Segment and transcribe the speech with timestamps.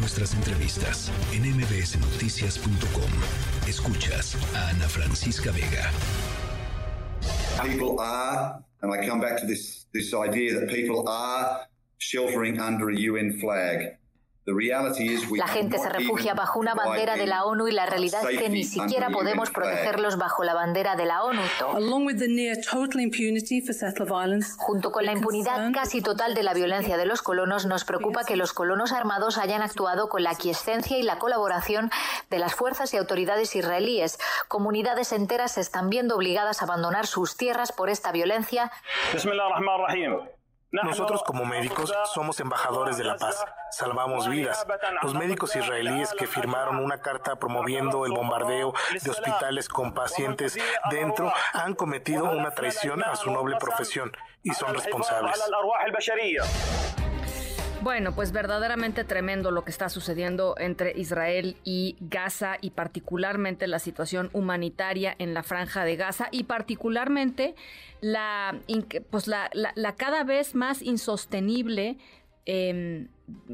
[0.00, 3.10] nuestras entrevistas en mbsnoticias.com.
[3.68, 5.90] Escuchas a Ana Francisca Vega.
[7.62, 11.66] People are, and I come back to this, this idea that people are
[11.98, 13.98] sheltering under a UN flag.
[15.36, 18.48] La gente se refugia bajo una bandera de la ONU y la realidad es que
[18.48, 21.40] ni siquiera podemos protegerlos bajo la bandera de la ONU.
[24.58, 28.36] Junto con la impunidad casi total de la violencia de los colonos, nos preocupa que
[28.36, 31.90] los colonos armados hayan actuado con la aquiescencia y la colaboración
[32.30, 34.18] de las fuerzas y autoridades israelíes.
[34.48, 38.72] Comunidades enteras se están viendo obligadas a abandonar sus tierras por esta violencia.
[40.72, 44.64] Nosotros como médicos somos embajadores de la paz, salvamos vidas.
[45.02, 50.56] Los médicos israelíes que firmaron una carta promoviendo el bombardeo de hospitales con pacientes
[50.90, 54.12] dentro han cometido una traición a su noble profesión
[54.42, 55.42] y son responsables.
[57.82, 63.78] Bueno, pues verdaderamente tremendo lo que está sucediendo entre Israel y Gaza y particularmente la
[63.78, 67.54] situación humanitaria en la franja de Gaza y particularmente
[68.02, 68.58] la,
[69.08, 71.96] pues la, la cada vez más insostenible
[72.46, 73.06] eh,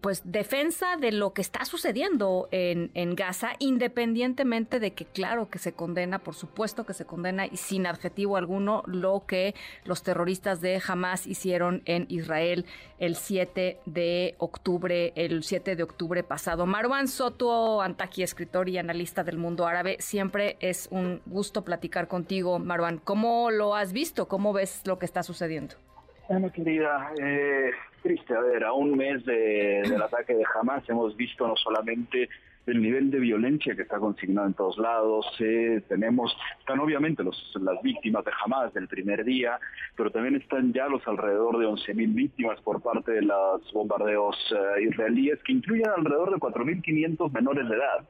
[0.00, 5.58] pues defensa de lo que está sucediendo en, en, Gaza, independientemente de que claro que
[5.58, 10.60] se condena, por supuesto que se condena y sin adjetivo alguno lo que los terroristas
[10.60, 12.66] de Hamas hicieron en Israel
[12.98, 16.66] el 7 de octubre, el 7 de octubre pasado.
[16.66, 22.58] Marwan Soto Antaki, escritor y analista del mundo árabe, siempre es un gusto platicar contigo,
[22.58, 22.98] Marwan.
[22.98, 24.28] ¿Cómo lo has visto?
[24.28, 25.76] ¿Cómo ves lo que está sucediendo?
[26.28, 27.70] Bueno, querida, eh,
[28.02, 28.34] triste.
[28.34, 32.28] A ver, a un mes del ataque de Hamas hemos visto no solamente
[32.66, 35.26] el nivel de violencia que está consignado en todos lados.
[35.40, 39.58] Eh, tenemos, están obviamente los, las víctimas de Hamas del primer día,
[39.96, 44.82] pero también están ya los alrededor de 11.000 víctimas por parte de los bombardeos eh,
[44.82, 48.06] israelíes, que incluyen alrededor de 4.500 menores de edad.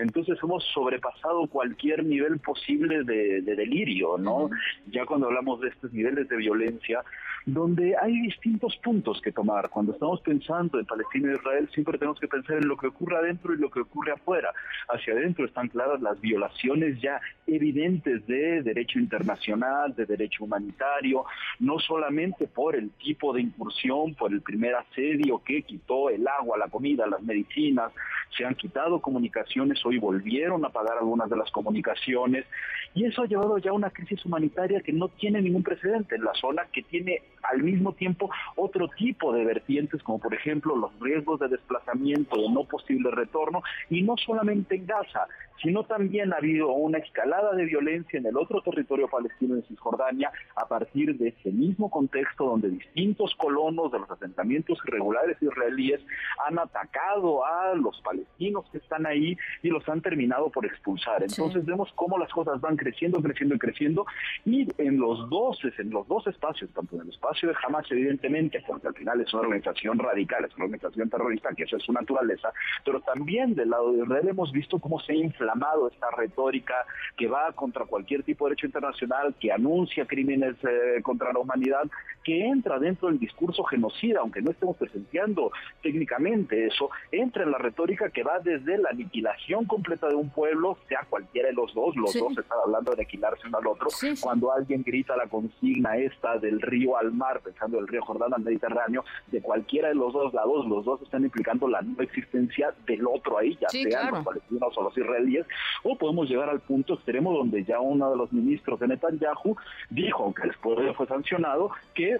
[0.00, 4.48] Entonces hemos sobrepasado cualquier nivel posible de, delirio, ¿no?
[4.86, 7.04] Ya cuando hablamos de estos niveles de violencia,
[7.46, 9.68] donde hay distintos puntos que tomar.
[9.70, 13.16] Cuando estamos pensando en Palestina e Israel, siempre tenemos que pensar en lo que ocurre
[13.16, 14.52] adentro y lo que ocurre afuera.
[14.88, 21.24] Hacia adentro están claras las violaciones ya evidentes de derecho internacional, de derecho humanitario,
[21.58, 26.58] no solamente por el tipo de incursión, por el primer asedio que quitó el agua,
[26.58, 27.92] la comida, las medicinas,
[28.36, 32.46] se han quitado comunicaciones y volvieron a pagar algunas de las comunicaciones
[32.94, 36.24] y eso ha llevado ya a una crisis humanitaria que no tiene ningún precedente en
[36.24, 40.98] la zona, que tiene al mismo tiempo otro tipo de vertientes, como por ejemplo los
[41.00, 45.26] riesgos de desplazamiento o no posible retorno, y no solamente en Gaza,
[45.62, 50.32] sino también ha habido una escalada de violencia en el otro territorio palestino de Cisjordania
[50.56, 56.00] a partir de ese mismo contexto donde distintos colonos de los asentamientos irregulares israelíes
[56.46, 61.22] han atacado a los palestinos que están ahí y los han terminado por expulsar.
[61.22, 64.06] Entonces vemos cómo las cosas van creciendo, creciendo y creciendo
[64.46, 68.62] y en los dos, en los dos espacios, tanto en el espacio de Hamas evidentemente,
[68.66, 71.92] porque al final es una organización radical, es una organización terrorista que esa es su
[71.92, 72.52] naturaleza,
[72.84, 75.54] pero también del lado de Israel hemos visto cómo se infla
[75.92, 76.74] esta retórica
[77.16, 81.84] que va contra cualquier tipo de derecho internacional, que anuncia crímenes eh, contra la humanidad,
[82.30, 85.50] que entra dentro del discurso genocida, aunque no estemos presenciando
[85.82, 90.78] técnicamente eso, entra en la retórica que va desde la aniquilación completa de un pueblo,
[90.88, 93.88] sea cualquiera de los dos, los dos están hablando de aniquilarse uno al otro,
[94.20, 98.42] cuando alguien grita la consigna esta del río al mar, pensando el río Jordán al
[98.42, 103.08] Mediterráneo, de cualquiera de los dos lados, los dos están implicando la no existencia del
[103.08, 105.46] otro ahí, ya sean los palestinos o los israelíes,
[105.82, 109.56] o podemos llegar al punto extremo donde ya uno de los ministros de Netanyahu
[109.88, 112.19] dijo, que después fue sancionado, que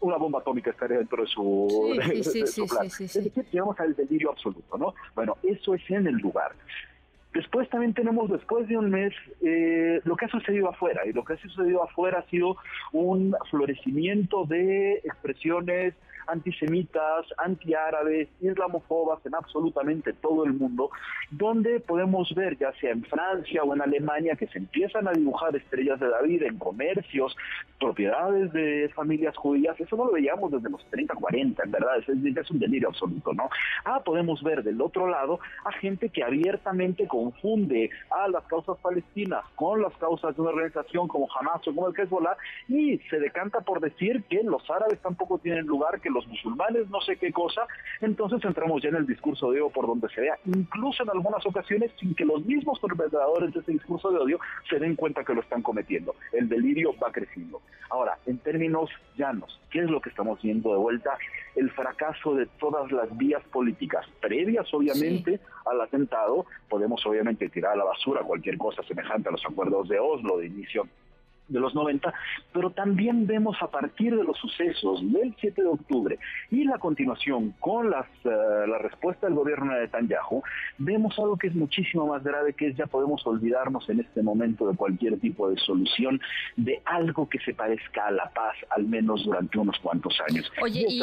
[0.00, 1.92] una bomba atómica estaría dentro de su,
[2.68, 2.86] plan.
[2.86, 4.94] es decir, llegamos al delirio absoluto, ¿no?
[5.14, 6.52] Bueno, eso es en el lugar.
[7.34, 11.02] Después también tenemos, después de un mes, eh, lo que ha sucedido afuera.
[11.06, 12.56] Y lo que ha sucedido afuera ha sido
[12.92, 15.94] un florecimiento de expresiones
[16.28, 20.90] antisemitas, antiárabes, islamofobas en absolutamente todo el mundo,
[21.30, 25.56] donde podemos ver, ya sea en Francia o en Alemania, que se empiezan a dibujar
[25.56, 27.36] estrellas de David en comercios,
[27.80, 29.78] propiedades de familias judías.
[29.80, 33.32] Eso no lo veíamos desde los 30, 40, en verdad, es, es un delirio absoluto,
[33.32, 33.48] ¿no?
[33.84, 39.44] Ah, podemos ver del otro lado a gente que abiertamente confunde a las causas palestinas
[39.54, 42.36] con las causas de una organización como Hamas o como el Hezbollah
[42.68, 47.00] y se decanta por decir que los árabes tampoco tienen lugar, que los musulmanes, no
[47.00, 47.66] sé qué cosa,
[48.00, 51.44] entonces entramos ya en el discurso de odio por donde se vea, incluso en algunas
[51.46, 55.34] ocasiones sin que los mismos perpetradores de ese discurso de odio se den cuenta que
[55.34, 56.14] lo están cometiendo.
[56.32, 57.60] El delirio va creciendo.
[57.90, 61.16] Ahora, en términos llanos, ¿qué es lo que estamos viendo de vuelta?
[61.54, 66.46] El fracaso de todas las vías políticas previas, obviamente, al atentado.
[66.68, 70.46] Podemos, obviamente, tirar a la basura cualquier cosa semejante a los acuerdos de Oslo de
[70.46, 70.86] inicio
[71.48, 72.12] de los 90,
[72.52, 76.18] pero también vemos a partir de los sucesos del 7 de octubre
[76.50, 80.42] y la continuación con las, eh, la respuesta del gobierno de Netanyahu,
[80.78, 84.68] vemos algo que es muchísimo más grave, que es ya podemos olvidarnos en este momento
[84.68, 86.20] de cualquier tipo de solución
[86.56, 90.50] de algo que se parezca a la paz, al menos durante unos cuantos años.
[90.62, 91.00] Oye, y,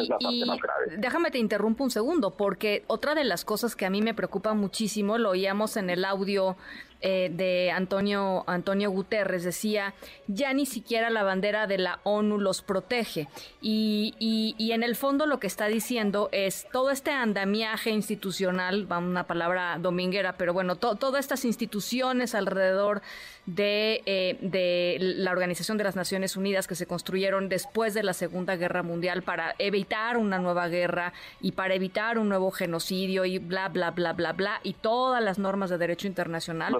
[0.97, 4.53] déjame te interrumpo un segundo, porque otra de las cosas que a mí me preocupa
[4.53, 6.55] muchísimo, lo oíamos en el audio
[7.01, 9.93] eh, de Antonio, Antonio Guterres decía,
[10.35, 13.27] ya ni siquiera la bandera de la ONU los protege.
[13.61, 18.97] Y, y, en el fondo lo que está diciendo es todo este andamiaje institucional, va
[18.97, 23.01] una palabra dominguera, pero bueno, todas estas instituciones alrededor
[23.45, 28.13] de, eh, de la Organización de las Naciones Unidas que se construyeron después de la
[28.13, 33.39] Segunda Guerra Mundial para evitar una nueva guerra y para evitar un nuevo genocidio y
[33.39, 36.75] bla, bla, bla, bla, bla, y todas las normas de derecho internacional.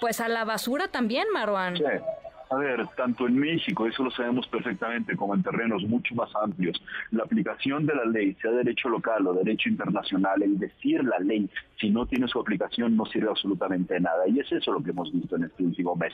[0.00, 1.76] Pues a la basura también, Marwan.
[1.76, 1.82] Sí.
[2.50, 6.80] A ver, tanto en México, eso lo sabemos perfectamente, como en terrenos mucho más amplios,
[7.10, 11.48] la aplicación de la ley, sea derecho local o derecho internacional, el decir la ley,
[11.78, 14.26] si no tiene su aplicación, no sirve absolutamente nada.
[14.28, 16.12] Y es eso lo que hemos visto en este último mes.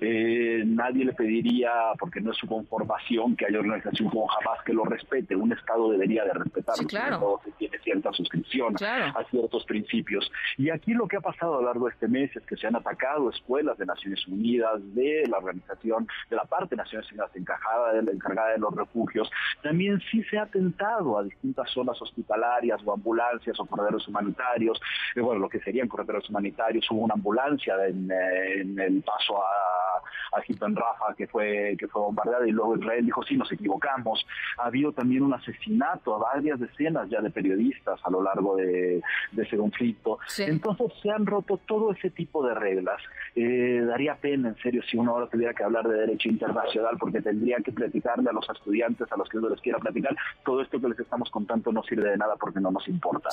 [0.00, 4.72] Eh, nadie le pediría, porque no es su conformación, que haya organización como jamás que
[4.72, 5.34] lo respete.
[5.34, 7.18] Un Estado debería de respetarlo, claro.
[7.18, 10.30] todo se tiene cierta suscripción a ciertos principios.
[10.56, 12.66] Y aquí lo que ha pasado a lo largo de este mes es que se
[12.66, 17.30] han atacado escuelas de Naciones Unidas, de la organización de la parte de Naciones Unidas
[17.34, 19.30] encajada, de la encargada de los refugios,
[19.62, 24.80] también sí se ha atentado a distintas zonas hospitalarias o ambulancias o corredores humanitarios,
[25.14, 30.36] eh, bueno, lo que serían corredores humanitarios, hubo una ambulancia en, eh, el paso a,
[30.36, 34.26] a en Rafa que fue, que fue bombardeada y luego Israel dijo, sí, nos equivocamos.
[34.58, 39.02] Ha habido también un asesinato a varias decenas ya de periodistas a lo largo de,
[39.36, 40.18] ese conflicto.
[40.38, 43.00] Entonces se han roto todo ese tipo de reglas.
[43.34, 47.20] Eh, daría pena, en serio, si uno ahora tuviera que hablar de derecho internacional porque
[47.20, 50.16] tendría que platicarle a los estudiantes a los que uno les quiera platicar.
[50.44, 53.28] Todo esto que les estamos contando no sirve de nada porque no nos importa.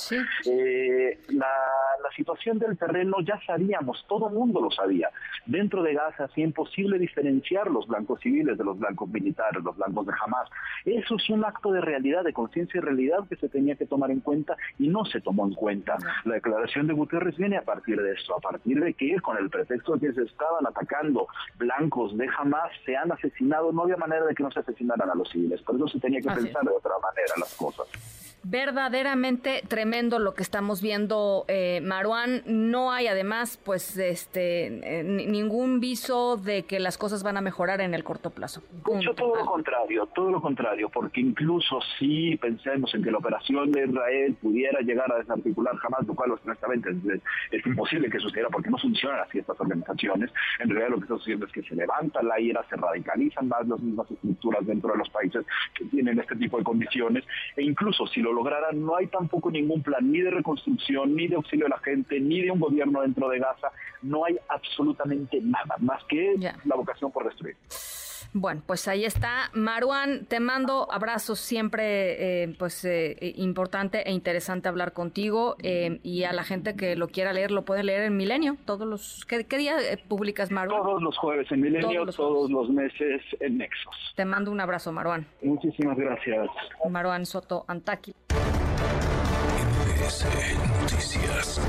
[0.46, 1.46] Eh, la,
[2.16, 5.10] situación del terreno ya sabíamos, todo el mundo lo sabía.
[5.44, 10.06] Dentro de Gaza es imposible diferenciar los blancos civiles de los blancos militares, los blancos
[10.06, 10.48] de Hamas.
[10.84, 14.10] Eso es un acto de realidad, de conciencia y realidad que se tenía que tomar
[14.10, 15.96] en cuenta y no se tomó en cuenta.
[16.24, 19.50] La declaración de Guterres viene a partir de esto, a partir de que con el
[19.50, 24.24] pretexto de que se estaban atacando blancos de jamás se han asesinado, no había manera
[24.24, 26.70] de que no se asesinaran a los civiles, por eso se tenía que pensar de
[26.70, 28.25] otra manera las cosas.
[28.48, 32.42] Verdaderamente tremendo lo que estamos viendo, eh, Maruán.
[32.46, 37.80] No hay además, pues, este, eh, ningún viso de que las cosas van a mejorar
[37.80, 38.62] en el corto plazo.
[38.86, 43.72] Mucho todo lo contrario, todo lo contrario, porque incluso si pensemos en que la operación
[43.72, 46.90] de Israel pudiera llegar a desarticular jamás, lo cual honestamente
[47.50, 50.30] es, imposible que sucediera porque no funcionan así estas organizaciones.
[50.60, 53.66] En realidad lo que está sucediendo es que se levanta la ira, se radicalizan más
[53.66, 55.44] las mismas estructuras dentro de los países
[55.74, 57.24] que tienen este tipo de condiciones
[57.56, 61.36] e incluso si lo lograran, no hay tampoco ningún plan ni de reconstrucción, ni de
[61.36, 63.72] auxilio a la gente, ni de un gobierno dentro de Gaza.
[64.02, 66.34] No hay absolutamente nada más que
[66.64, 67.56] la vocación por destruir.
[68.32, 69.50] Bueno, pues ahí está.
[69.54, 76.24] Maruán, te mando abrazos siempre, eh, pues eh, importante e interesante hablar contigo eh, y
[76.24, 78.56] a la gente que lo quiera leer lo puede leer en Milenio.
[78.64, 79.76] Todos los ¿Qué, día
[80.08, 80.82] publicas, Maruán?
[80.82, 83.94] Todos los jueves en Milenio, todos los, meses en Nexos.
[84.16, 85.26] Te mando un abrazo, Maruán.
[85.42, 86.48] Muchísimas gracias.
[86.88, 88.14] Maruán Soto Antaki.
[90.82, 91.60] Noticias.